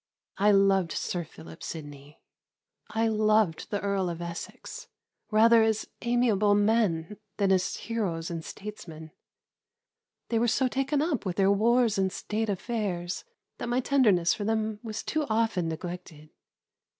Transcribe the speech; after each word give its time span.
I 0.39 0.49
loved 0.49 0.93
Sir 0.93 1.23
Philip 1.23 1.61
Sidney, 1.61 2.17
I 2.89 3.07
loved 3.07 3.69
the 3.69 3.79
Earl 3.81 4.09
of 4.09 4.19
Essex, 4.19 4.87
rather 5.29 5.61
as 5.61 5.85
amiable 6.01 6.55
men 6.55 7.17
than 7.37 7.51
as 7.51 7.75
heroes 7.75 8.31
and 8.31 8.43
statesmen. 8.43 9.11
They 10.29 10.39
were 10.39 10.47
so 10.47 10.67
taken 10.67 11.03
up 11.03 11.23
with 11.23 11.35
their 11.35 11.51
wars 11.51 11.99
and 11.99 12.11
state 12.11 12.49
affairs, 12.49 13.25
that 13.59 13.69
my 13.69 13.79
tenderness 13.79 14.33
for 14.33 14.43
them 14.43 14.79
was 14.81 15.03
too 15.03 15.27
often 15.29 15.67
neglected. 15.67 16.31